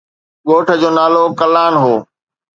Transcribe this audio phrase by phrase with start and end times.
[0.47, 1.93] ڳوٺ جو نالو ڪلان هو.